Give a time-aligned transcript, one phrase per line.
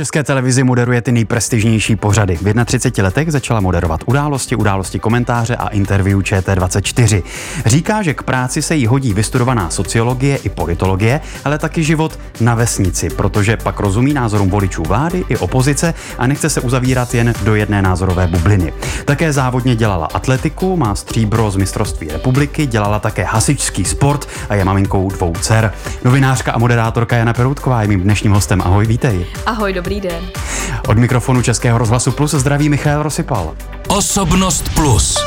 [0.00, 2.36] České televizi moderuje ty nejprestižnější pořady.
[2.36, 7.22] V 31 letech začala moderovat události, události komentáře a interview ČT24.
[7.66, 12.54] Říká, že k práci se jí hodí vystudovaná sociologie i politologie, ale taky život na
[12.54, 17.54] vesnici, protože pak rozumí názorům voličů vlády i opozice a nechce se uzavírat jen do
[17.54, 18.72] jedné názorové bubliny.
[19.04, 24.64] Také závodně dělala atletiku, má stříbro z mistrovství republiky, dělala také hasičský sport a je
[24.64, 25.72] maminkou dvou dcer.
[26.04, 28.60] Novinářka a moderátorka Jana Peroutková je mým dnešním hostem.
[28.60, 29.26] Ahoj, vítej.
[29.46, 30.30] Ahoj, dobrý den.
[30.88, 33.54] Od mikrofonu Českého rozhlasu Plus zdraví Michal Rosypal.
[33.88, 35.18] Osobnost Plus.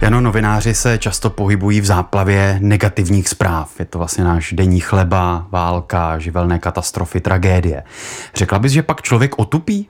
[0.00, 3.70] Jano, novináři se často pohybují v záplavě negativních zpráv.
[3.78, 7.82] Je to vlastně náš denní chleba, válka, živelné katastrofy, tragédie.
[8.34, 9.88] Řekla bys, že pak člověk otupí?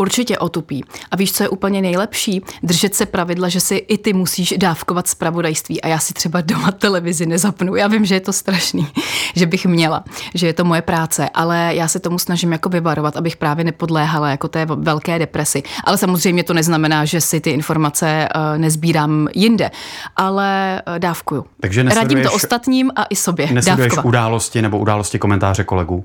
[0.00, 0.84] Určitě otupí.
[1.10, 2.42] A víš, co je úplně nejlepší?
[2.62, 5.82] Držet se pravidla, že si i ty musíš dávkovat zpravodajství.
[5.82, 7.76] A já si třeba doma televizi nezapnu.
[7.76, 8.86] Já vím, že je to strašný,
[9.36, 13.16] že bych měla, že je to moje práce, ale já se tomu snažím jako vyvarovat,
[13.16, 15.62] abych právě nepodléhala jako té velké depresi.
[15.84, 19.70] Ale samozřejmě to neznamená, že si ty informace eh, nezbírám jinde,
[20.16, 21.44] ale eh, dávkuju.
[21.60, 23.52] Takže Radím to ostatním a i sobě.
[23.52, 26.04] Nesleduješ události nebo události komentáře kolegů?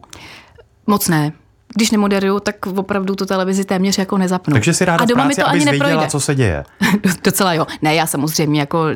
[0.88, 1.32] Moc ne
[1.76, 4.54] když nemoderuju, tak opravdu tu televizi téměř jako nezapnu.
[4.54, 5.86] Takže si ráda a doma práci, mi to ani neprojde.
[5.86, 6.64] Věděla, co se děje.
[7.24, 7.68] Docela jo.
[7.82, 8.96] Ne, já samozřejmě jako eh,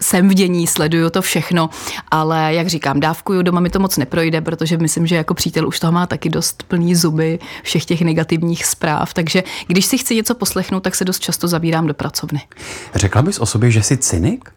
[0.00, 1.70] jsem v dění, sleduju to všechno,
[2.10, 5.80] ale jak říkám, dávkuju, doma mi to moc neprojde, protože myslím, že jako přítel už
[5.80, 9.14] toho má taky dost plný zuby všech těch negativních zpráv.
[9.14, 12.40] Takže když si chci něco poslechnout, tak se dost často zabírám do pracovny.
[12.94, 14.50] Řekla bys o sobě, že jsi cynik?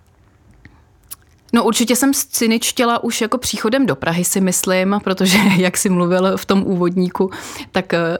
[1.53, 6.37] No určitě jsem cyničtěla už jako příchodem do Prahy si myslím, protože jak si mluvil
[6.37, 7.31] v tom úvodníku,
[7.71, 8.17] tak eh,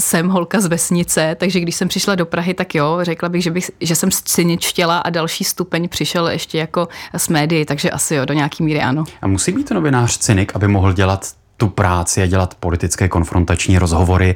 [0.00, 3.50] jsem holka z vesnice, takže když jsem přišla do Prahy, tak jo, řekla bych, že,
[3.50, 8.24] bych, že jsem cyničtěla a další stupeň přišel ještě jako s médií, takže asi jo,
[8.24, 9.04] do nějaký míry ano.
[9.22, 14.34] A musí být novinář cynik, aby mohl dělat tu práci a dělat politické konfrontační rozhovory,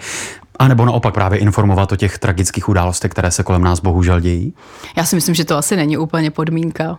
[0.59, 4.55] a nebo naopak právě informovat o těch tragických událostech, které se kolem nás bohužel dějí?
[4.97, 6.99] Já si myslím, že to asi není úplně podmínka.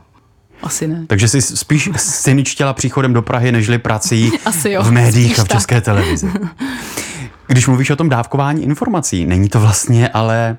[0.64, 1.06] Asi ne.
[1.08, 5.48] Takže jsi spíš syničtěla příchodem do Prahy, nežli prací Asi jo, v médiích a v
[5.48, 5.84] české tak.
[5.84, 6.32] televizi.
[7.48, 10.58] Když mluvíš o tom dávkování informací, není to vlastně ale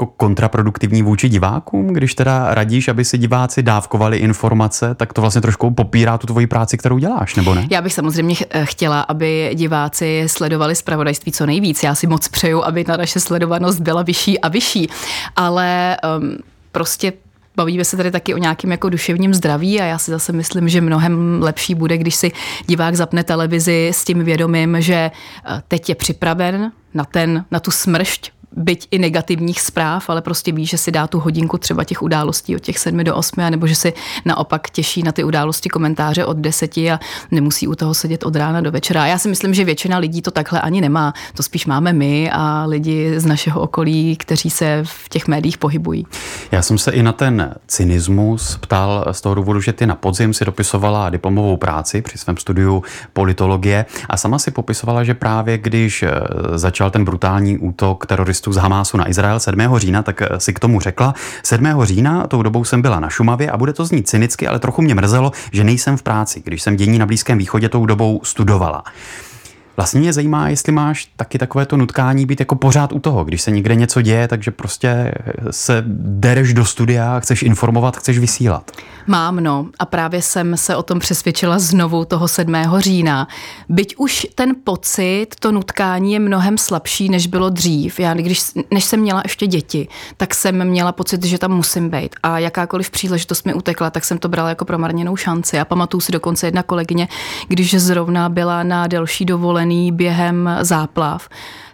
[0.00, 5.40] jako kontraproduktivní vůči divákům, když teda radíš, aby si diváci dávkovali informace, tak to vlastně
[5.40, 7.66] trošku popírá tu tvoji práci, kterou děláš, nebo ne?
[7.70, 8.34] Já bych samozřejmě
[8.64, 11.82] chtěla, aby diváci sledovali zpravodajství co nejvíc.
[11.82, 14.88] Já si moc přeju, aby ta naše sledovanost byla vyšší a vyšší,
[15.36, 16.36] ale um,
[16.72, 17.12] prostě
[17.56, 20.80] bavíme se tady taky o nějakém jako duševním zdraví a já si zase myslím, že
[20.80, 22.32] mnohem lepší bude, když si
[22.66, 27.70] divák zapne televizi s tím vědomím, že eh, teď je připraven na, ten, na tu
[27.70, 32.02] smršť byť i negativních zpráv, ale prostě ví, že si dá tu hodinku třeba těch
[32.02, 33.92] událostí od těch sedmi do osmi, nebo že si
[34.24, 37.00] naopak těší na ty události komentáře od deseti a
[37.30, 39.06] nemusí u toho sedět od rána do večera.
[39.06, 41.14] Já si myslím, že většina lidí to takhle ani nemá.
[41.34, 46.06] To spíš máme my a lidi z našeho okolí, kteří se v těch médiích pohybují.
[46.52, 50.34] Já jsem se i na ten cynismus ptal z toho důvodu, že ty na podzim
[50.34, 52.82] si dopisovala diplomovou práci při svém studiu
[53.12, 56.10] politologie a sama si popisovala, že právě když eh,
[56.54, 59.78] začal ten brutální útok teroristů teroristů z Hamásu na Izrael 7.
[59.78, 61.14] října, tak eh, si k tomu řekla.
[61.42, 61.84] 7.
[61.84, 64.94] října tou dobou jsem byla na Šumavě a bude to znít cynicky, ale trochu mě
[64.94, 68.82] mrzelo, že nejsem v práci, když jsem dění na Blízkém východě tou dobou studovala.
[69.80, 73.42] Vlastně mě zajímá, jestli máš taky takové to nutkání být jako pořád u toho, když
[73.42, 75.12] se někde něco děje, takže prostě
[75.50, 78.70] se dereš do studia, chceš informovat, chceš vysílat.
[79.06, 79.66] Mám, no.
[79.78, 82.54] A právě jsem se o tom přesvědčila znovu toho 7.
[82.78, 83.28] října.
[83.68, 88.00] Byť už ten pocit, to nutkání je mnohem slabší, než bylo dřív.
[88.00, 92.16] Já, když, než jsem měla ještě děti, tak jsem měla pocit, že tam musím být.
[92.22, 95.58] A jakákoliv příležitost mi utekla, tak jsem to brala jako promarněnou šanci.
[95.58, 97.08] A pamatuju si dokonce jedna kolegyně,
[97.48, 99.24] když zrovna byla na delší
[99.70, 101.28] dovolený během záplav,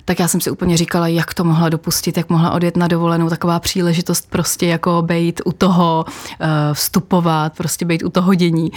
[0.07, 3.29] tak já jsem si úplně říkala, jak to mohla dopustit, jak mohla odjet na dovolenou,
[3.29, 6.05] taková příležitost prostě jako být u toho,
[6.41, 8.73] eh, vstupovat, prostě být u toho dění.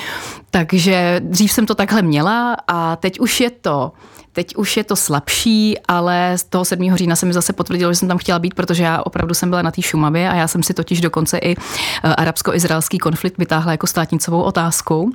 [0.51, 3.91] Takže dřív jsem to takhle měla a teď už je to
[4.33, 6.97] Teď už je to slabší, ale z toho 7.
[6.97, 9.61] října se mi zase potvrdilo, že jsem tam chtěla být, protože já opravdu jsem byla
[9.61, 13.87] na té Šumavě a já jsem si totiž dokonce i eh, arabsko-izraelský konflikt vytáhla jako
[13.87, 15.11] státnicovou otázku.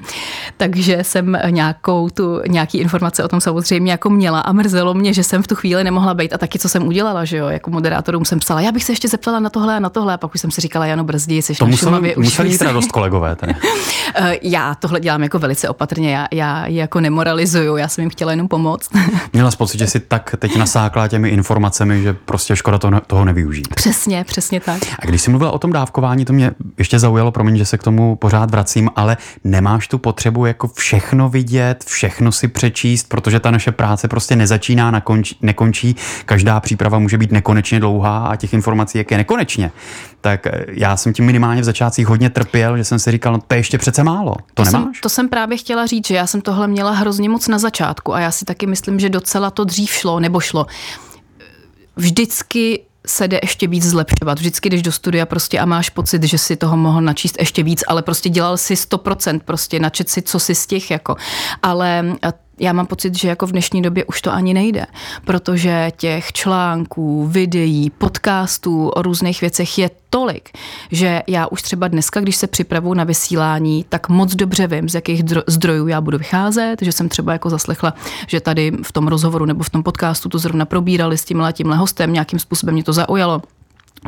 [0.56, 5.24] Takže jsem nějakou tu, nějaký informace o tom samozřejmě jako měla a mrzelo mě, že
[5.24, 7.70] jsem v tu chvíli nemohla mohla být a taky, co jsem udělala, že jo, jako
[7.70, 10.34] moderátorům jsem psala, já bych se ještě zeptala na tohle a na tohle a pak
[10.34, 13.36] už jsem si říkala, Jano Brzdí, jsi to na musel, Šumavě, museli mít radost kolegové.
[13.36, 13.54] Tady.
[14.16, 18.10] Eh, já tohle dělám jako velice opatrně, já, já ji jako nemoralizuju, já jsem jim
[18.10, 18.90] chtěla jenom pomoct.
[19.32, 23.24] Měla jsi pocit, že si tak teď nasákla těmi informacemi, že prostě škoda toho, toho
[23.24, 23.68] nevyužít.
[23.74, 24.82] Přesně, přesně tak.
[24.98, 27.82] A když jsi mluvila o tom dávkování, to mě ještě zaujalo, promiň, že se k
[27.82, 33.50] tomu pořád vracím, ale nemáš tu potřebu jako všechno vidět, všechno si přečíst, protože ta
[33.50, 35.93] naše práce prostě nezačíná, nakončí, nekončí,
[36.24, 39.70] každá příprava může být nekonečně dlouhá a těch informací jak je nekonečně.
[40.20, 43.38] Tak eh, já jsem tím minimálně v začátcích hodně trpěl, že jsem si říkal, no
[43.46, 44.34] to je ještě přece málo.
[44.54, 44.82] To, to nemáš?
[44.82, 48.14] Jsem, to jsem právě chtěla říct, že já jsem tohle měla hrozně moc na začátku
[48.14, 50.66] a já si taky myslím, že docela to dřív šlo, nebo šlo.
[51.96, 54.38] Vždycky se jde ještě víc zlepšovat.
[54.38, 57.84] Vždycky jdeš do studia prostě a máš pocit, že si toho mohl načíst ještě víc,
[57.88, 61.16] ale prostě dělal si 100%, prostě načet si, co si z těch jako.
[61.62, 62.04] Ale
[62.60, 64.86] já mám pocit, že jako v dnešní době už to ani nejde,
[65.24, 70.50] protože těch článků, videí, podcastů o různých věcech je tolik,
[70.90, 74.94] že já už třeba dneska, když se připravu na vysílání, tak moc dobře vím, z
[74.94, 77.94] jakých zdrojů já budu vycházet, že jsem třeba jako zaslechla,
[78.26, 81.76] že tady v tom rozhovoru nebo v tom podcastu to zrovna probírali s tímhle tímhle
[81.76, 83.42] hostem, nějakým způsobem mě to zaujalo.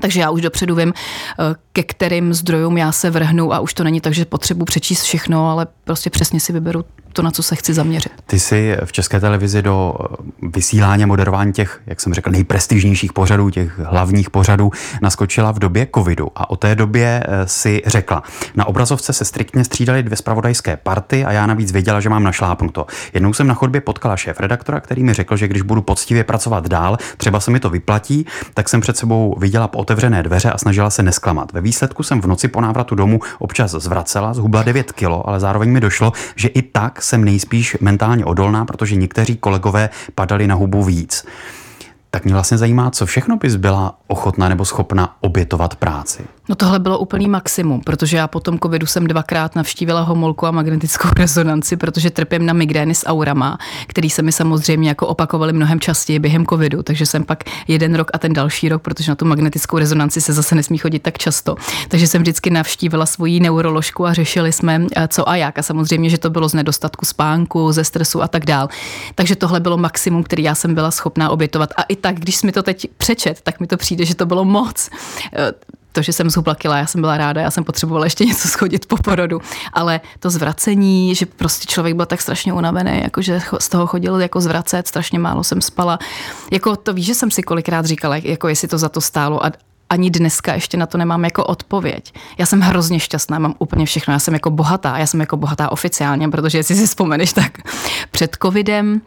[0.01, 3.85] Takže já už dopředu vím, eh, ke kterým zdrojům já se vrhnu a už to
[3.85, 6.85] není tak, že potřebuji přečíst všechno, ale prostě přesně si vyberu
[7.17, 8.13] to, na co se chci zaměřit.
[8.27, 9.95] Ty jsi v České televizi do
[10.43, 14.71] vysílání a moderování těch, jak jsem řekl, nejprestižnějších pořadů, těch hlavních pořadů,
[15.03, 16.29] naskočila v době covidu.
[16.35, 18.23] A o té době eh, si řekla,
[18.55, 22.87] na obrazovce se striktně střídaly dvě spravodajské party a já navíc věděla, že mám našlápnuto.
[23.15, 26.69] Jednou jsem na chodbě potkala šéf redaktora, který mi řekl, že když budu poctivě pracovat
[26.69, 30.59] dál, třeba se mi to vyplatí, tak jsem před sebou viděla po otevřené dveře a
[30.59, 31.53] snažila se nesklamat.
[31.53, 35.71] Ve výsledku jsem v noci po návratu domů občas zvracela, zhubla 9 kilo, ale zároveň
[35.71, 40.83] mi došlo, že i tak jsem nejspíš mentálně odolná, protože někteří kolegové padali na hubu
[40.83, 41.27] víc.
[42.11, 46.23] Tak mě vlastně zajímá, co všechno bys byla ochotná nebo schopna obětovat práci.
[46.49, 50.51] No tohle bylo úplný maximum, protože já po tom covidu jsem dvakrát navštívila homolku a
[50.51, 55.81] magnetickou rezonanci, protože trpím na migrény s aurama, který se mi samozřejmě jako opakovaly mnohem
[55.81, 59.25] častěji během covidu, takže jsem pak jeden rok a ten další rok, protože na tu
[59.25, 61.57] magnetickou rezonanci se zase nesmí chodit tak často.
[61.89, 65.59] Takže jsem vždycky navštívila svoji neuroložku a řešili jsme eh, co a jak.
[65.59, 68.69] A samozřejmě, že to bylo z nedostatku spánku, ze stresu a tak dál.
[69.15, 71.71] Takže tohle bylo maximum, který já jsem byla schopná obětovat.
[71.77, 74.45] A i tak, když mi to teď přečet, tak mi to přijde, že to bylo
[74.45, 74.91] moc
[75.33, 75.53] eh,
[75.97, 78.87] to, že jsem zhubla kila, já jsem byla ráda, já jsem potřebovala ještě něco schodit
[78.87, 79.41] po porodu,
[79.73, 84.21] ale to zvracení, že prostě člověk byl tak strašně unavený, jako že z toho chodil
[84.21, 85.99] jako zvracet, strašně málo jsem spala.
[86.53, 89.53] Jako to víš, že jsem si kolikrát říkala, jako jestli to za to stálo a,
[89.91, 92.13] ani dneska ještě na to nemám jako odpověď.
[92.39, 94.13] Já jsem hrozně šťastná, mám úplně všechno.
[94.13, 97.59] Já jsem jako bohatá, já jsem jako bohatá oficiálně, protože jestli si vzpomeneš, tak
[98.11, 99.01] před covidem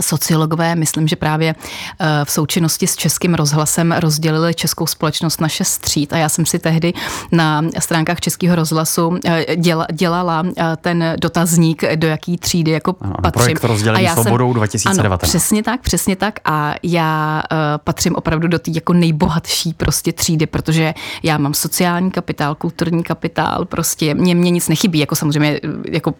[0.00, 1.54] Sociologové, myslím, že právě
[2.00, 6.46] eh, v součinnosti s Českým rozhlasem rozdělili českou společnost na šest tříd a já jsem
[6.46, 6.92] si tehdy
[7.32, 9.56] na stránkách Českého rozhlasu eh,
[9.92, 13.42] dělala eh, ten dotazník, do jaký třídy jako ano, patřím.
[13.42, 15.22] Projekt rozdělení svobodou 2019.
[15.22, 17.42] Ano, přesně tak, přesně tak a já
[17.84, 23.64] patřím opravdu do té jako nejbohatší prostě třídy, protože já mám sociální kapitál, kulturní kapitál,
[23.64, 25.60] prostě mě, mě nic nechybí, jako samozřejmě
[25.90, 26.14] jako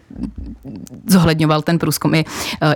[1.07, 2.25] zohledňoval ten průzkum i,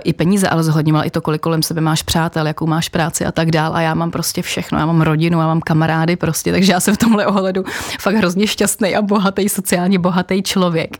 [0.04, 3.24] i peníze, ale zohledňoval zohledňoval i to, kolik kolem sebe máš přátel, jakou máš práci
[3.24, 3.74] a tak dál.
[3.74, 4.78] A já mám prostě všechno.
[4.78, 7.64] Já mám rodinu, já mám kamarády prostě, takže já jsem v tomhle ohledu
[8.00, 10.98] fakt hrozně šťastný a bohatý, sociálně bohatý člověk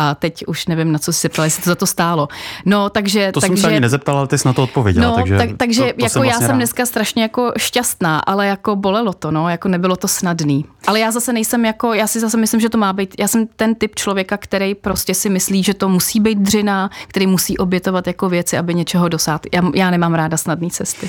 [0.00, 2.28] a teď už nevím, na co si se ptala, jestli to za to stálo.
[2.64, 3.32] No, takže...
[3.32, 5.08] To takže, jsem se ani nezeptala, ale ty jsi na to odpověděla.
[5.08, 6.56] No, takže tak, takže to, to jako jsem já vlastně jsem rád.
[6.56, 10.64] dneska strašně jako šťastná, ale jako bolelo to, no, jako nebylo to snadný.
[10.86, 13.46] Ale já zase nejsem jako, já si zase myslím, že to má být, já jsem
[13.46, 18.06] ten typ člověka, který prostě si myslí, že to musí být dřina, který musí obětovat
[18.06, 19.40] jako věci, aby něčeho dosáhl.
[19.54, 21.08] Já, já nemám ráda snadné cesty.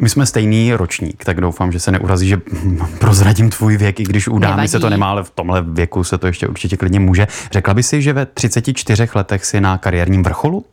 [0.00, 2.40] My jsme stejný ročník, tak doufám, že se neurazí, že
[2.98, 6.18] prozradím tvůj věk, i když u dámy se to nemá, ale v tomhle věku se
[6.18, 7.26] to ještě určitě klidně může.
[7.52, 10.64] Řekla by si, že ve 34 letech si na kariérním vrcholu?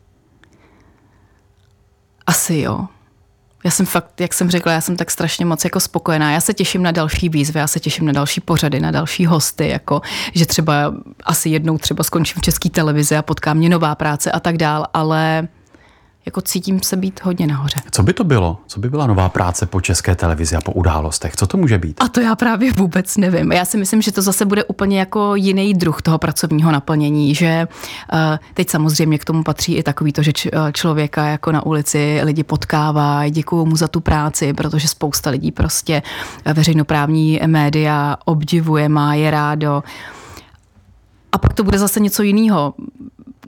[2.26, 2.86] Asi jo.
[3.64, 6.32] Já jsem fakt, jak jsem řekla, já jsem tak strašně moc jako spokojená.
[6.32, 9.68] Já se těším na další výzvy, já se těším na další pořady, na další hosty,
[9.68, 10.00] jako
[10.34, 10.94] že třeba
[11.24, 14.86] asi jednou třeba skončím v české televizi a potká mě nová práce a tak dál,
[14.94, 15.48] ale
[16.28, 17.80] jako cítím se být hodně nahoře.
[17.90, 18.58] Co by to bylo?
[18.66, 21.36] Co by byla nová práce po české televizi a po událostech?
[21.36, 21.96] Co to může být?
[22.00, 23.52] A to já právě vůbec nevím.
[23.52, 27.68] Já si myslím, že to zase bude úplně jako jiný druh toho pracovního naplnění, že
[28.12, 28.18] uh,
[28.54, 32.42] teď samozřejmě k tomu patří i takový to, že eh, člověka jako na ulici lidi
[32.42, 36.02] potkává, děkuju mu za tu práci, protože spousta lidí prostě
[36.44, 39.82] eh, veřejnoprávní média obdivuje, má je rádo.
[41.32, 42.74] A pak to bude zase něco jiného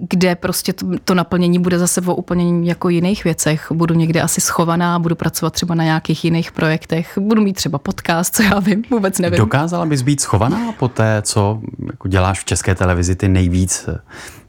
[0.00, 3.72] kde prostě to, to naplnění bude zase o úplně jako jiných věcech.
[3.72, 8.34] Budu někde asi schovaná, budu pracovat třeba na nějakých jiných projektech, budu mít třeba podcast,
[8.36, 9.38] co já vím, vůbec nevím.
[9.38, 13.88] Dokázala bys být schovaná po té, co jako děláš v české televizi ty nejvíc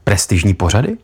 [0.04, 0.96] prestižní pořady?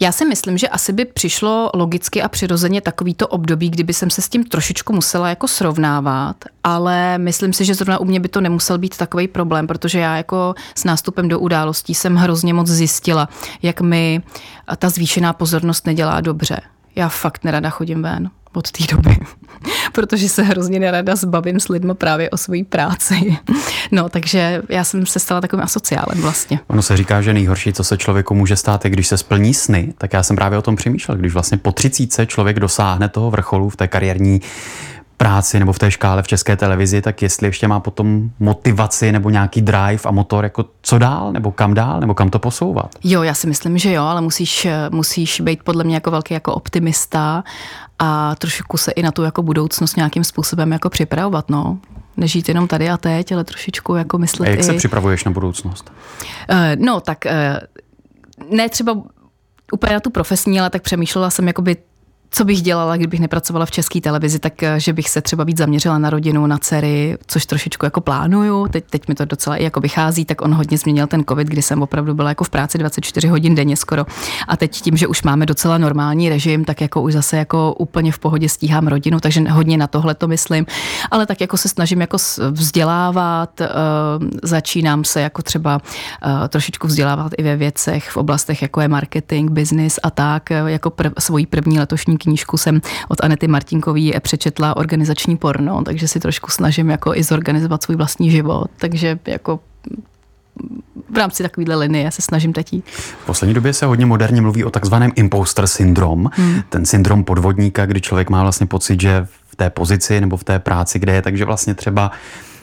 [0.00, 4.22] Já si myslím, že asi by přišlo logicky a přirozeně takovýto období, kdyby jsem se
[4.22, 8.40] s tím trošičku musela jako srovnávat, ale myslím si, že zrovna u mě by to
[8.40, 13.28] nemusel být takový problém, protože já jako s nástupem do událostí jsem hrozně moc zjistila,
[13.62, 14.22] jak mi
[14.76, 16.60] ta zvýšená pozornost nedělá dobře.
[16.96, 19.16] Já fakt nerada chodím ven od té doby,
[19.92, 23.36] protože se hrozně nerada zbavím s lidmi právě o své práci.
[23.92, 26.60] No, takže já jsem se stala takovým asociálem vlastně.
[26.66, 29.94] Ono se říká, že nejhorší, co se člověku může stát, je když se splní sny,
[29.98, 33.68] tak já jsem právě o tom přemýšlel, když vlastně po třicíce člověk dosáhne toho vrcholu
[33.68, 34.40] v té kariérní
[35.20, 39.30] práci nebo v té škále v české televizi, tak jestli ještě má potom motivaci nebo
[39.30, 42.94] nějaký drive a motor, jako co dál, nebo kam dál, nebo kam to posouvat?
[43.04, 46.54] Jo, já si myslím, že jo, ale musíš, musíš být podle mě jako velký jako
[46.54, 47.44] optimista
[47.98, 51.78] a trošku se i na tu jako budoucnost nějakým způsobem jako připravovat, no.
[52.16, 54.62] Nežít jenom tady a teď, ale trošičku jako myslet A jak i...
[54.62, 55.92] se připravuješ na budoucnost?
[56.50, 58.96] Uh, no, tak uh, ne třeba
[59.72, 61.76] úplně na tu profesní, ale tak přemýšlela jsem jakoby
[62.30, 65.58] co bych dělala, kdybych nepracovala v české televizi, tak eh, že bych se třeba víc
[65.58, 68.68] zaměřila na rodinu, na dcery, což trošičku jako plánuju.
[68.68, 71.62] Teď, teď mi to docela i jako vychází, tak on hodně změnil ten covid, kdy
[71.62, 74.06] jsem opravdu byla jako v práci 24 hodin denně skoro.
[74.48, 78.12] A teď tím, že už máme docela normální režim, tak jako už zase jako úplně
[78.12, 80.66] v pohodě stíhám rodinu, takže hodně na tohle to myslím.
[81.10, 82.16] Ale tak jako se snažím jako
[82.50, 83.68] vzdělávat, eh,
[84.42, 85.80] začínám se jako třeba
[86.22, 90.90] eh, trošičku vzdělávat i ve věcech v oblastech, jako je marketing, business a tak, jako
[90.90, 96.50] prv, svoji první letošní knížku jsem od Anety Martinkový přečetla organizační porno, takže si trošku
[96.50, 99.60] snažím jako i zorganizovat svůj vlastní život, takže jako
[101.10, 104.70] v rámci takovéhle linie se snažím teď V poslední době se hodně moderně mluví o
[104.70, 106.62] takzvaném imposter syndrom, hmm.
[106.68, 110.58] ten syndrom podvodníka, kdy člověk má vlastně pocit, že v té pozici nebo v té
[110.58, 112.10] práci, kde je, takže vlastně třeba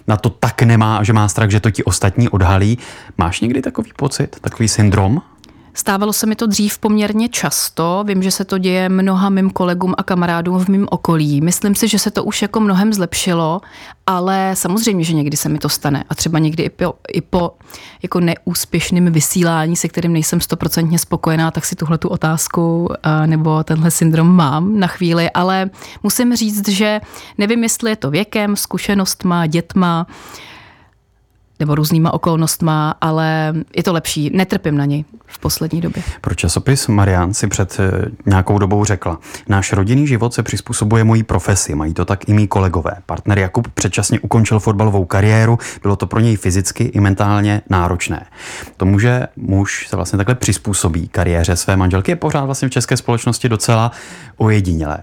[0.08, 2.78] na to tak nemá, že má strach, že to ti ostatní odhalí.
[3.18, 5.22] Máš někdy takový pocit, takový syndrom?
[5.78, 8.04] Stávalo se mi to dřív poměrně často.
[8.08, 11.42] Vím, že se to děje mnoha mým kolegům a kamarádům v mém okolí.
[11.42, 13.62] Myslím si, že se to už jako mnohem zlepšilo,
[14.08, 16.04] ale samozřejmě, že někdy se mi to stane.
[16.10, 17.52] A třeba někdy i po, i po
[18.02, 22.90] jako neúspěšném vysílání, se kterým nejsem stoprocentně spokojená, tak si tuhle tu otázku
[23.26, 25.30] nebo tenhle syndrom mám na chvíli.
[25.32, 25.70] Ale
[26.04, 27.02] musím říct, že
[27.38, 30.08] nevím, jestli je to věkem, zkušenostma, dětma,
[31.60, 34.30] nebo různýma okolnostma, ale je to lepší.
[34.34, 36.04] Netrpím na něj v poslední době.
[36.22, 41.24] Pro časopis Marian si před eh, nějakou dobou řekla, náš rodinný život se přizpůsobuje mojí
[41.24, 42.92] profesi, mají to tak i mý kolegové.
[43.06, 48.26] Partner Jakub předčasně ukončil fotbalovou kariéru, bylo to pro něj fyzicky i mentálně náročné.
[48.78, 52.98] Tomu, že muž se vlastně takhle přizpůsobí kariéře své manželky, je pořád vlastně v české
[52.98, 53.92] společnosti docela
[54.38, 54.98] ojedinělé.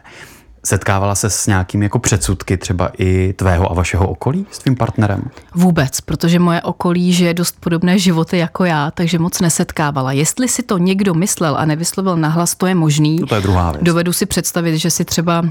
[0.64, 5.22] Setkávala se s nějakým jako předsudky třeba i tvého a vašeho okolí s tvým partnerem?
[5.54, 10.12] Vůbec, protože moje okolí žije dost podobné životy jako já, takže moc nesetkávala.
[10.12, 13.18] Jestli si to někdo myslel a nevyslovil nahlas, to je možný.
[13.20, 13.84] No to je druhá věc.
[13.84, 15.48] Dovedu si představit, že si třeba uh,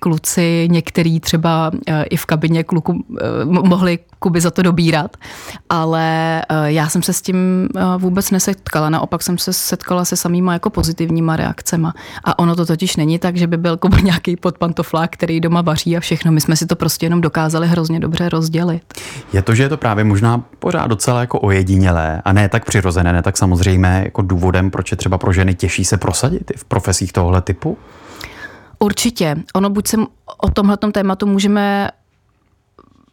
[0.00, 1.78] kluci, některý třeba uh,
[2.10, 2.98] i v kabině kluku uh,
[3.44, 5.16] mohli Kuby za to dobírat,
[5.68, 8.90] ale uh, já jsem se s tím uh, vůbec nesetkala.
[8.90, 11.94] Naopak jsem se setkala se samýma jako pozitivníma reakcema.
[12.24, 15.96] A ono to totiž není tak, že by byl Kuba nějaký podpantoflák, který doma vaří
[15.96, 16.32] a všechno.
[16.32, 18.82] My jsme si to prostě jenom dokázali hrozně dobře rozdělit.
[19.32, 23.12] Je to, že je to právě možná pořád docela jako ojedinělé a ne tak přirozené,
[23.12, 27.12] ne tak samozřejmé jako důvodem, proč je třeba pro ženy těžší se prosadit v profesích
[27.12, 27.78] tohle typu?
[28.78, 29.36] Určitě.
[29.54, 29.96] Ono buď se
[30.38, 31.90] o tomhle tématu můžeme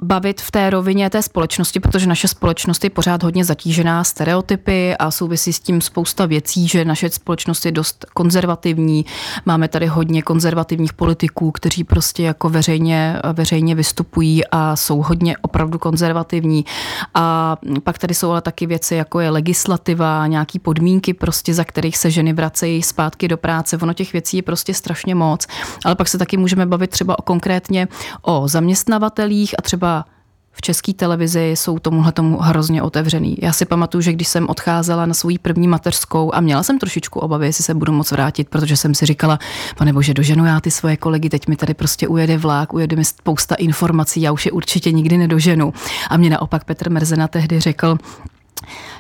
[0.02, 5.12] bavit v té rovině té společnosti, protože naše společnost je pořád hodně zatížená stereotypy a
[5.12, 9.06] souvisí s tím spousta věcí, že naše společnost je dost konzervativní.
[9.46, 15.80] Máme tady hodně konzervativních politiků, kteří prostě jako veřejně, veřejně vystupují a jsou hodně opravdu
[15.80, 16.66] konzervativní.
[17.14, 21.98] A pak tady jsou ale taky věci, jako je legislativa, nějaký podmínky, prostě za kterých
[21.98, 23.78] se ženy vracejí zpátky do práce.
[23.78, 25.48] Ono těch věcí je prostě strašně moc.
[25.86, 27.88] Ale pak se taky můžeme bavit třeba o konkrétně
[28.22, 30.06] o zaměstnavatelích a třeba třeba
[30.52, 33.38] v české televizi jsou tomuhle tomu hrozně otevřený.
[33.42, 37.20] Já si pamatuju, že když jsem odcházela na svou první mateřskou a měla jsem trošičku
[37.20, 39.40] obavy, jestli se budu moc vrátit, protože jsem si říkala,
[39.78, 43.06] pane bože, doženu já ty svoje kolegy, teď mi tady prostě ujede vlák, ujede mi
[43.06, 45.74] spousta informací, já už je určitě nikdy nedoženu.
[46.10, 47.98] A mě naopak Petr Merzena tehdy řekl,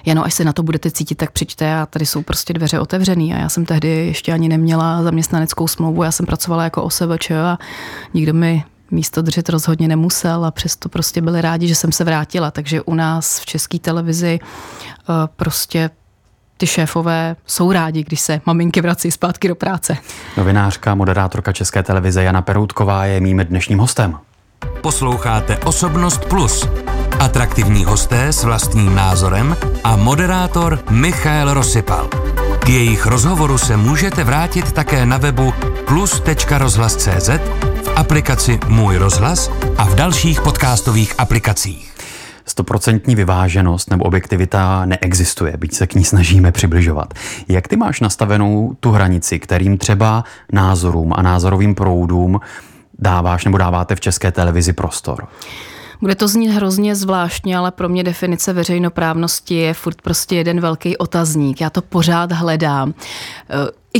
[0.06, 3.34] Jano, až se na to budete cítit, tak přijďte a tady jsou prostě dveře otevřený.
[3.34, 7.58] A já jsem tehdy ještě ani neměla zaměstnaneckou smlouvu, já jsem pracovala jako OSVČ a
[8.13, 12.51] nikdo mi místo držet rozhodně nemusel a přesto prostě byli rádi, že jsem se vrátila.
[12.51, 15.89] Takže u nás v české televizi eh, prostě
[16.58, 19.98] ty šéfové jsou rádi, když se maminky vrací zpátky do práce.
[20.38, 24.17] Novinářka, moderátorka České televize Jana Peroutková je mým dnešním hostem.
[24.82, 26.67] Posloucháte Osobnost Plus.
[27.20, 32.10] Atraktivní hosté s vlastním názorem a moderátor Michael Rosypal.
[32.67, 35.53] K jejich rozhovoru se můžete vrátit také na webu
[35.88, 37.29] plus.rozhlas.cz,
[37.83, 41.93] v aplikaci Můj rozhlas a v dalších podcastových aplikacích.
[42.45, 47.13] Stoprocentní vyváženost nebo objektivita neexistuje, byť se k ní snažíme přibližovat.
[47.47, 52.39] Jak ty máš nastavenou tu hranici, kterým třeba názorům a názorovým proudům
[53.00, 55.27] dáváš nebo dáváte v české televizi prostor?
[56.01, 60.98] Bude to znít hrozně zvláštně, ale pro mě definice veřejnoprávnosti je furt prostě jeden velký
[60.98, 61.62] otazník.
[61.62, 62.94] Já to pořád hledám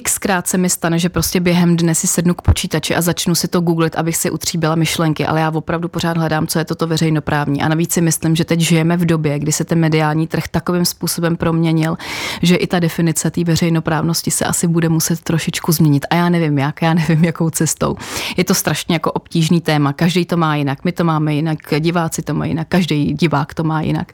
[0.04, 3.48] xkrát se mi stane, že prostě během dne si sednu k počítači a začnu si
[3.48, 7.62] to googlit, abych si utříbila myšlenky, ale já opravdu pořád hledám, co je toto veřejnoprávní.
[7.62, 10.86] A navíc si myslím, že teď žijeme v době, kdy se ten mediální trh takovým
[10.86, 11.98] způsobem proměnil,
[12.42, 16.06] že i ta definice té veřejnoprávnosti se asi bude muset trošičku změnit.
[16.10, 17.96] A já nevím jak, já nevím jakou cestou.
[18.38, 19.94] Je to strašně jako obtížný téma.
[19.94, 23.64] Každý to má jinak, my to máme jinak, diváci to mají jinak, každý divák to
[23.64, 24.14] má jinak.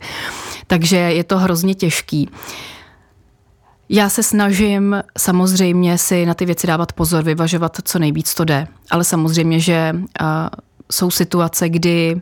[0.68, 2.30] Takže je to hrozně těžký.
[3.90, 8.68] Já se snažím samozřejmě si na ty věci dávat pozor, vyvažovat co nejvíc to jde.
[8.92, 10.28] Ale samozřejmě, že uh,
[10.92, 12.22] jsou situace, kdy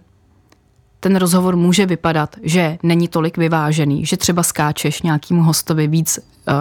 [1.04, 6.54] ten rozhovor může vypadat, že není tolik vyvážený, že třeba skáčeš nějakému hostovi víc uh,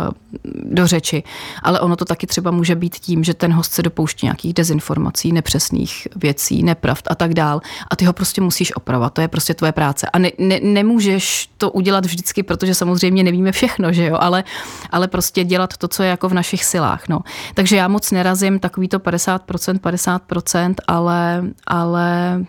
[0.65, 1.23] do řeči,
[1.63, 5.33] ale ono to taky třeba může být tím, že ten host se dopouští nějakých dezinformací,
[5.33, 7.61] nepřesných věcí, nepravd a tak dál.
[7.91, 10.07] A ty ho prostě musíš opravovat, to je prostě tvoje práce.
[10.13, 14.45] A ne, ne, nemůžeš to udělat vždycky, protože samozřejmě nevíme všechno, že jo, ale,
[14.91, 17.21] ale prostě dělat to, co je jako v našich silách, no.
[17.55, 22.41] Takže já moc nerazím takový to 50%, 50%, ale, ale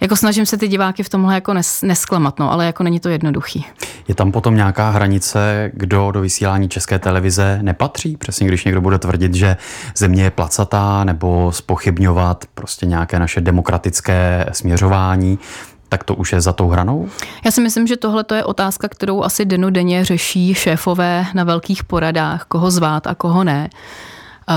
[0.00, 3.08] jako snažím se ty diváky v tomhle jako nes, nesklamat, no, ale jako není to
[3.08, 3.66] jednoduchý.
[4.08, 8.16] Je tam potom nějaká hranice, kdo do vysílání české televize nepatří?
[8.16, 9.56] Přesně když někdo bude tvrdit, že
[9.96, 15.38] země je placatá nebo spochybňovat prostě nějaké naše demokratické směřování,
[15.88, 17.08] tak to už je za tou hranou?
[17.44, 22.44] Já si myslím, že tohle je otázka, kterou asi denodenně řeší šéfové na velkých poradách,
[22.44, 23.70] koho zvát a koho ne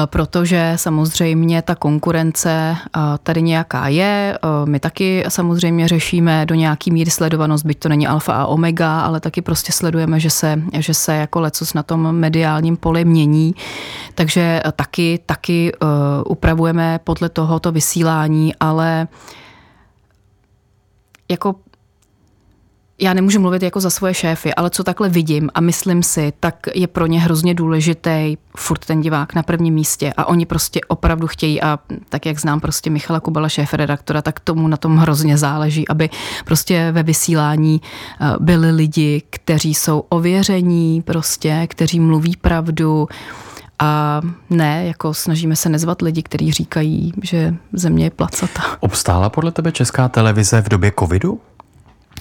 [0.05, 2.75] protože samozřejmě ta konkurence
[3.23, 4.37] tady nějaká je.
[4.65, 9.19] My taky samozřejmě řešíme do nějaký míry sledovanost, byť to není alfa a omega, ale
[9.19, 13.55] taky prostě sledujeme, že se, že se jako lecos na tom mediálním poli mění.
[14.15, 15.71] Takže taky, taky
[16.25, 19.07] upravujeme podle tohoto vysílání, ale
[21.31, 21.55] jako
[23.03, 26.55] já nemůžu mluvit jako za svoje šéfy, ale co takhle vidím a myslím si, tak
[26.75, 31.27] je pro ně hrozně důležitý furt ten divák na prvním místě a oni prostě opravdu
[31.27, 35.37] chtějí a tak jak znám prostě Michala Kubala, šéf redaktora, tak tomu na tom hrozně
[35.37, 36.09] záleží, aby
[36.45, 43.07] prostě ve vysílání eh, byli lidi, kteří jsou ověření prostě, kteří mluví pravdu,
[43.79, 48.61] a ne, jako snažíme se nezvat lidi, kteří říkají, že země je placata.
[48.79, 51.41] Obstála podle tebe česká televize v době covidu?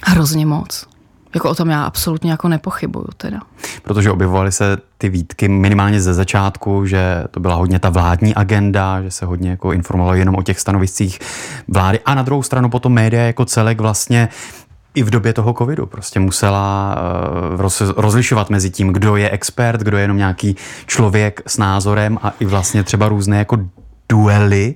[0.04, 0.86] Hrozně moc.
[1.34, 3.40] Jako o tom já absolutně jako nepochybuju teda.
[3.82, 9.02] Protože objevovaly se ty výtky minimálně ze začátku, že to byla hodně ta vládní agenda,
[9.02, 11.18] že se hodně jako informovalo jenom o těch stanoviscích
[11.68, 14.28] vlády a na druhou stranu potom média jako celek vlastně
[14.94, 16.96] i v době toho covidu prostě musela
[17.56, 22.32] roz, rozlišovat mezi tím, kdo je expert, kdo je jenom nějaký člověk s názorem a
[22.40, 23.58] i vlastně třeba různé jako
[24.12, 24.74] duely,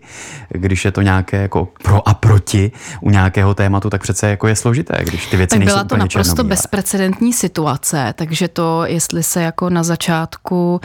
[0.48, 4.56] když je to nějaké jako pro a proti u nějakého tématu, tak přece jako je
[4.56, 9.42] složité, když ty věci tak nejsou byla to naprosto bezprecedentní situace, takže to, jestli se
[9.42, 10.80] jako na začátku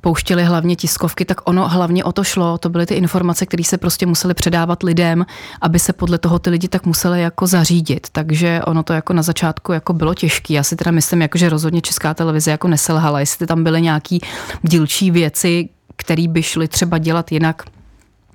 [0.00, 2.58] pouštěli hlavně tiskovky, tak ono hlavně o to šlo.
[2.58, 5.26] To byly ty informace, které se prostě museli předávat lidem,
[5.60, 8.06] aby se podle toho ty lidi tak museli jako zařídit.
[8.12, 10.54] Takže ono to jako na začátku jako bylo těžké.
[10.54, 14.20] Já si teda myslím, jako, že rozhodně Česká televize jako neselhala, jestli tam byly nějaký
[14.62, 17.62] dílčí věci, které by šly třeba dělat jinak,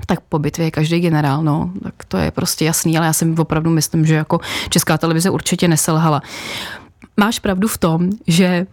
[0.05, 3.35] tak po bitvě je každý generál, no, tak to je prostě jasný, ale já si
[3.37, 6.21] opravdu myslím, že jako česká televize určitě neselhala.
[7.17, 8.67] Máš pravdu v tom, že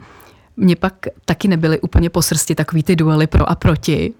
[0.56, 4.12] mě pak taky nebyly úplně po srsti takový ty duely pro a proti.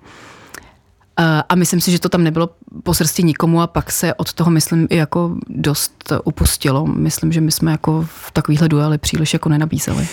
[1.49, 2.51] A myslím si, že to tam nebylo
[2.83, 6.87] po srsti nikomu a pak se od toho, myslím, i jako dost upustilo.
[6.87, 10.09] Myslím, že my jsme jako v takovýchhle duely příliš jako nenabízeli.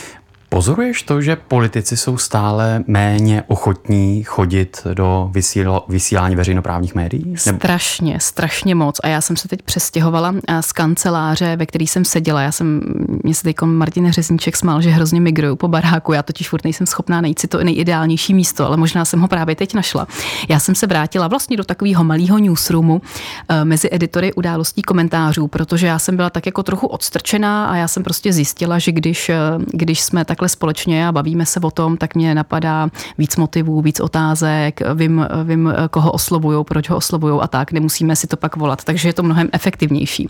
[0.50, 7.38] Pozoruješ to, že politici jsou stále méně ochotní chodit do vysíl, vysílání veřejnoprávních médií?
[7.38, 9.00] Strašně, strašně moc.
[9.04, 12.42] A já jsem se teď přestěhovala eh, z kanceláře, ve který jsem seděla.
[12.42, 12.82] Já jsem,
[13.24, 16.14] mě se teď Martin Řezníček smál, že hrozně migruju po baráku.
[16.14, 19.56] Já totiž furt nejsem schopná najít si to nejideálnější místo, ale možná jsem ho právě
[19.56, 20.08] teď našla.
[20.50, 23.02] Já jsem se vrátila vlastně do takového malého newsroomu
[23.50, 27.88] eh, mezi editory událostí komentářů, protože já jsem byla tak jako trochu odstrčená a já
[27.88, 29.36] jsem prostě zjistila, že když, eh,
[29.74, 33.82] když jsme tak takhle společně a bavíme se o tom, tak mě napadá víc motivů,
[33.82, 38.56] víc otázek, vím, vím koho oslovují, proč ho oslovují a tak, nemusíme si to pak
[38.56, 40.30] volat, takže je to mnohem efektivnější.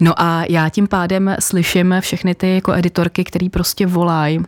[0.00, 4.40] No a já tím pádem slyším všechny ty jako editorky, který prostě volají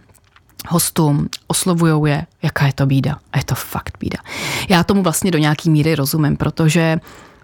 [0.68, 3.16] hostům, oslovujou je, jaká je to bída.
[3.32, 4.18] A je to fakt bída.
[4.68, 6.98] Já tomu vlastně do nějaký míry rozumím, protože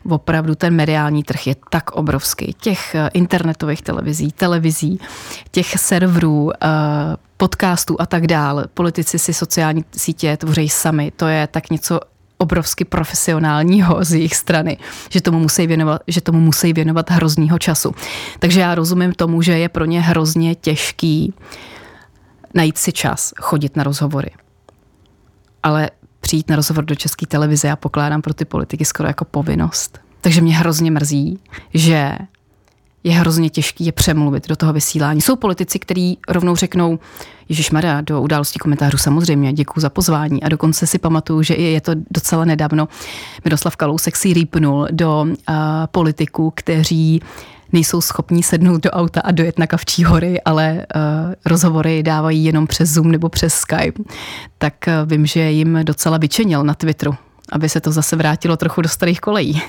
[0.08, 2.54] opravdu ten mediální trh je tak obrovský.
[2.60, 5.00] Těch eh, internetových televizí, televizí,
[5.50, 6.68] těch serverů, eh,
[7.36, 8.66] podcastů a tak dále.
[8.74, 11.12] Politici si sociální sítě tvoří sami.
[11.16, 12.00] To je tak něco
[12.38, 14.76] obrovsky profesionálního z jejich strany,
[15.10, 17.94] že tomu musí věnovat, že tomu musí věnovat hroznýho času.
[18.38, 21.34] Takže já rozumím tomu, že je pro ně hrozně těžký
[22.54, 24.30] najít si čas, chodit na rozhovory.
[25.62, 25.90] Ale
[26.24, 30.00] přijít na rozhovor do české televize já pokládám pro ty politiky skoro jako povinnost.
[30.20, 31.38] Takže mě hrozně mrzí,
[31.74, 32.12] že
[33.04, 35.20] je hrozně těžký je přemluvit do toho vysílání.
[35.20, 36.98] Jsou politici, kteří rovnou řeknou,
[37.48, 40.42] Ježíš Maria, do událostí komentářů samozřejmě, děkuji za pozvání.
[40.42, 42.88] A dokonce si pamatuju, že je to docela nedávno.
[43.44, 45.34] Miroslav Kalousek si rýpnul do uh,
[45.86, 47.20] politiků, kteří
[47.74, 51.02] nejsou schopní sednout do auta a dojet na Kavčí hory, ale uh,
[51.46, 54.02] rozhovory dávají jenom přes Zoom nebo přes Skype,
[54.58, 57.14] tak uh, vím, že jim docela vyčenil na Twitteru
[57.52, 59.62] aby se to zase vrátilo trochu do starých kolejí.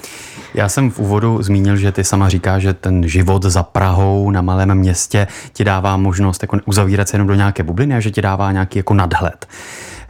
[0.54, 4.42] Já jsem v úvodu zmínil, že ty sama říká, že ten život za Prahou na
[4.42, 8.22] malém městě ti dává možnost jako uzavírat se jenom do nějaké bubliny a že ti
[8.22, 9.48] dává nějaký jako nadhled.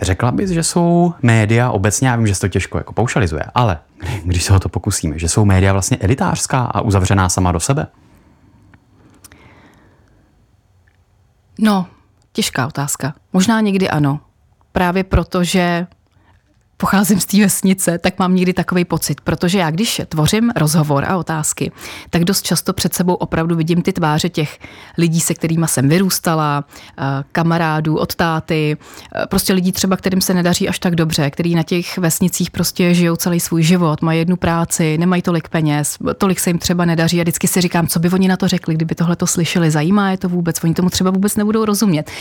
[0.01, 3.79] Řekla bys, že jsou média obecně, já vím, že se to těžko jako paušalizuje, ale
[4.23, 7.87] když se o to pokusíme, že jsou média vlastně elitářská a uzavřená sama do sebe?
[11.59, 11.87] No,
[12.33, 13.13] těžká otázka.
[13.33, 14.19] Možná někdy ano.
[14.71, 15.87] Právě proto, že
[16.77, 21.17] pocházím z té vesnice, tak mám někdy takový pocit, protože já když tvořím rozhovor a
[21.17, 21.71] otázky,
[22.09, 24.59] tak dost často před sebou opravdu vidím ty tváře těch
[24.97, 26.65] lidí, se kterými jsem vyrůstala,
[26.97, 28.77] eh, kamarádů od táty,
[29.15, 32.93] eh, prostě lidí třeba, kterým se nedaří až tak dobře, který na těch vesnicích prostě
[32.93, 37.19] žijou celý svůj život, mají jednu práci, nemají tolik peněz, tolik se jim třeba nedaří
[37.19, 40.11] a vždycky si říkám, co by oni na to řekli, kdyby tohle to slyšeli, zajímá
[40.11, 42.11] je to vůbec, oni tomu třeba vůbec nebudou rozumět.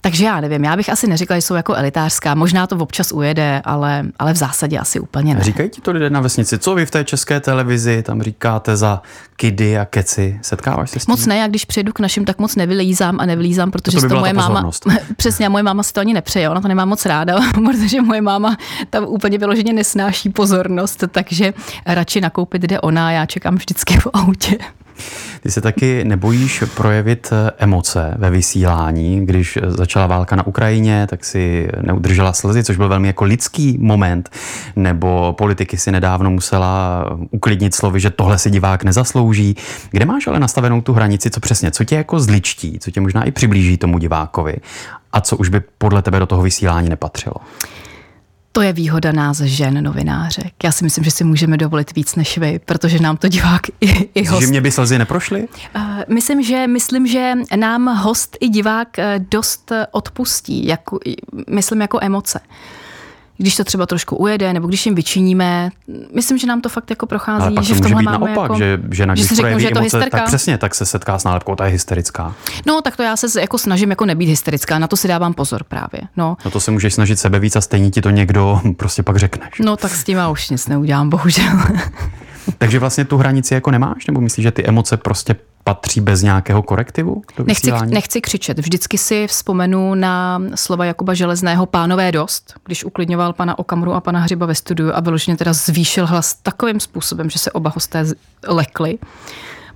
[0.00, 3.62] Takže já nevím, já bych asi neřekla, že jsou jako elitářská, možná to občas ujede,
[3.64, 5.44] ale ale, v zásadě asi úplně ne.
[5.44, 9.02] Říkají ti to lidé na vesnici, co vy v té české televizi tam říkáte za
[9.36, 11.12] kidy a keci, setkáváš se s tím?
[11.12, 14.08] Moc ne, já když přijedu k našim, tak moc nevylízám a nevylízám, protože to, by
[14.08, 14.70] to moje máma,
[15.16, 18.56] přesně, moje máma si to ani nepřeje, ona to nemá moc ráda, protože moje máma
[18.90, 21.54] tam úplně vyloženě nesnáší pozornost, takže
[21.86, 24.58] radši nakoupit jde ona já čekám vždycky v autě.
[25.42, 29.26] Ty se taky nebojíš projevit eh, emoce ve vysílání.
[29.26, 34.30] Když začala válka na Ukrajině, tak si neudržela slzy, což byl velmi jako lidský moment.
[34.76, 39.56] Nebo politiky si nedávno musela uklidnit slovy, že tohle si divák nezaslouží.
[39.90, 43.24] Kde máš ale nastavenou tu hranici, co přesně, co tě jako zličtí, co tě možná
[43.24, 44.56] i přiblíží tomu divákovi
[45.12, 47.36] a co už by podle tebe do toho vysílání nepatřilo?
[48.56, 50.52] To je výhoda nás žen novinářek.
[50.64, 54.08] Já si myslím, že si můžeme dovolit víc než vy, protože nám to divák i,
[54.14, 54.40] i host...
[54.40, 55.48] Že mě by slzy neprošly?
[55.76, 60.98] Uh, myslím, že, myslím, že nám host i divák eh, dost odpustí, jako,
[61.50, 62.40] myslím jako emoce.
[63.38, 65.70] Když to třeba trošku ujede, nebo když jim vyčiníme.
[66.14, 68.42] Myslím, že nám to fakt jako prochází, Ale pak že to v tomhle máme naopak,
[68.42, 70.18] jako, že žena, když že řeknu, že je to emoce, hysterka.
[70.18, 72.34] tak přesně, tak se setká s nálepkou, ta je hysterická.
[72.66, 75.64] No, tak to já se jako snažím jako nebýt hysterická, na to si dávám pozor
[75.64, 76.00] právě.
[76.16, 76.36] No.
[76.44, 79.58] no to se můžeš snažit sebe víc a stejně ti to někdo prostě pak řekneš.
[79.60, 81.58] No tak s tím já už nic neudělám, bohužel.
[82.58, 86.62] Takže vlastně tu hranici jako nemáš, nebo myslíš, že ty emoce prostě patří bez nějakého
[86.62, 88.58] korektivu do nechci, nechci křičet.
[88.58, 94.20] Vždycky si vzpomenu na slova Jakuba Železného pánové dost, když uklidňoval pana Okamru a pana
[94.20, 98.04] Hřiba ve studiu a vyloženě teda zvýšil hlas takovým způsobem, že se oba hosté
[98.46, 98.98] lekli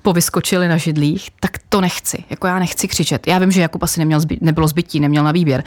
[0.02, 2.24] povyskočili na židlích, tak to nechci.
[2.30, 3.26] Jako já nechci křičet.
[3.26, 5.64] Já vím, že Jakub asi neměl zby, nebylo zbytí, neměl na výběr,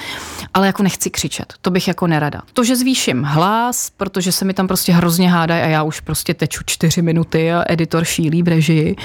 [0.54, 1.54] ale jako nechci křičet.
[1.62, 2.42] To bych jako nerada.
[2.54, 6.34] To, že zvýším hlas, protože se mi tam prostě hrozně hádají a já už prostě
[6.34, 8.96] teču čtyři minuty a editor šílí v režii,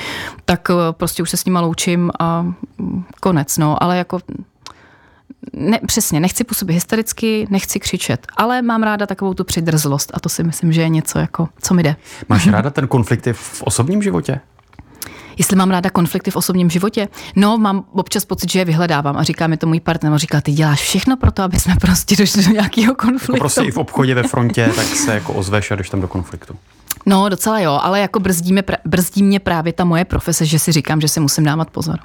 [0.44, 3.58] tak eh, prostě už se s nima loučím a mm, konec.
[3.58, 4.20] No, ale jako
[5.52, 10.28] ne, přesně, nechci působit hystericky, nechci křičet, ale mám ráda takovou tu přidrzlost a to
[10.28, 11.96] si myslím, že je něco, jako, co mi jde.
[12.28, 14.40] Máš ráda ten konflikt v osobním životě?
[15.38, 17.08] Jestli mám ráda konflikty v osobním životě.
[17.36, 20.40] No, mám občas pocit, že je vyhledávám a říká mi to můj partner, a říká,
[20.40, 23.32] ty děláš všechno pro to, aby jsme prostě došli do nějakého konfliktu.
[23.32, 26.08] Jako prostě i v obchodě ve frontě, tak se jako ozveš a jdeš tam do
[26.08, 26.56] konfliktu.
[27.08, 30.72] No, docela jo, ale jako brzdí mě, brzdí mě právě ta moje profese, že si
[30.72, 31.98] říkám, že si musím dávat pozor.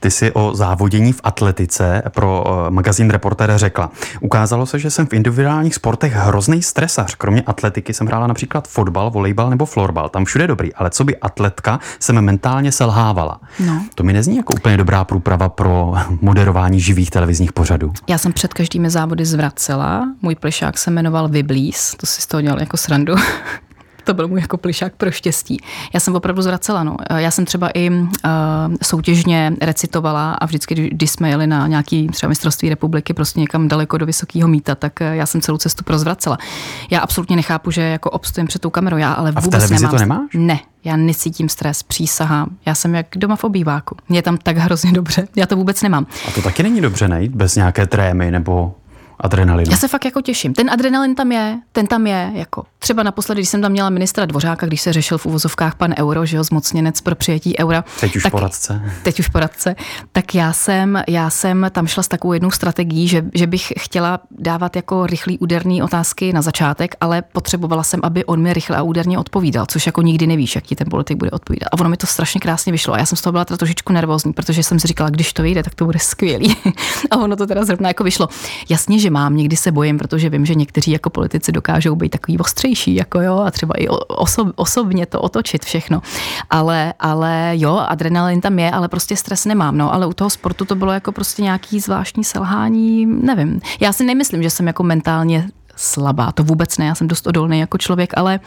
[0.00, 3.90] Ty jsi o závodění v atletice pro uh, magazín Reporter řekla.
[4.20, 7.14] Ukázalo se, že jsem v individuálních sportech hrozný stresař.
[7.14, 10.08] Kromě atletiky jsem hrála například fotbal, volejbal nebo florbal.
[10.08, 13.40] Tam všude dobrý, ale co by atletka jsem mentálně selhávala.
[13.66, 13.84] No.
[13.94, 17.92] To mi nezní jako úplně dobrá průprava pro moderování živých televizních pořadů.
[18.08, 20.08] Já jsem před každými závody zvracela.
[20.22, 23.14] Můj plišák se jmenoval Viblís, to si z toho dělal jako srandu
[24.10, 25.60] to byl můj jako plišák pro štěstí.
[25.94, 26.84] Já jsem opravdu zvracela.
[26.84, 26.96] No.
[27.16, 27.98] Já jsem třeba i uh,
[28.82, 33.98] soutěžně recitovala a vždycky, když jsme jeli na nějaký třeba mistrovství republiky, prostě někam daleko
[33.98, 36.38] do vysokého míta, tak eh, já jsem celou cestu prozvracela.
[36.90, 39.90] Já absolutně nechápu, že jako obstojím před tou kamerou, já ale a vůbec nemám.
[39.90, 40.30] to nemáš?
[40.34, 42.56] Ne, já necítím stres, přísahám.
[42.66, 43.96] Já jsem jak doma v obýváku.
[44.08, 45.28] Mě je tam tak hrozně dobře.
[45.36, 46.06] Já to vůbec nemám.
[46.28, 48.74] A to taky není dobře nejít bez nějaké trémy nebo
[49.20, 49.70] adrenalinu.
[49.70, 50.54] Já se fakt jako těším.
[50.54, 52.30] Ten adrenalin tam je, ten tam je.
[52.34, 55.94] Jako třeba naposledy, když jsem tam měla ministra Dvořáka, když se řešil v uvozovkách pan
[55.98, 57.84] Euro, že jo, zmocněnec pro přijetí eura.
[58.00, 58.82] Teď už tak, poradce.
[59.02, 59.76] Teď už poradce.
[60.12, 64.20] Tak já jsem, já jsem tam šla s takovou jednou strategií, že, že bych chtěla
[64.30, 68.82] dávat jako rychlý úderný otázky na začátek, ale potřebovala jsem, aby on mi rychle a
[68.82, 71.68] úderně odpovídal, což jako nikdy nevíš, jak ti ten politik bude odpovídat.
[71.72, 72.94] A ono mi to strašně krásně vyšlo.
[72.94, 75.42] A já jsem z toho byla teda trošičku nervózní, protože jsem si říkala, když to
[75.42, 76.56] vyjde, tak to bude skvělý.
[77.10, 78.28] a ono to teda zrovna jako vyšlo.
[78.68, 82.38] Jasně, že mám, někdy se bojím, protože vím, že někteří jako politici dokážou být takový
[82.38, 86.02] ostřejší, jako jo, a třeba i osob, osobně to otočit všechno.
[86.50, 90.64] Ale, ale jo, adrenalin tam je, ale prostě stres nemám, no, ale u toho sportu
[90.64, 93.60] to bylo jako prostě nějaký zvláštní selhání, nevím.
[93.80, 97.60] Já si nemyslím, že jsem jako mentálně slabá, to vůbec ne, já jsem dost odolný
[97.60, 98.40] jako člověk, ale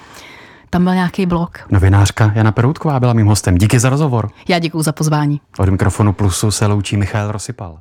[0.69, 1.59] tam byl nějaký blok.
[1.69, 3.57] Novinářka Jana Peroutková byla mým hostem.
[3.57, 4.29] Díky za rozhovor.
[4.47, 5.41] Já děkuji za pozvání.
[5.57, 7.79] Od mikrofonu Plusu se loučí Michal Rosypal.